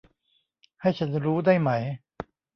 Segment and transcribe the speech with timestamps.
[0.81, 1.69] ให้ฉันรู้ได้ไหม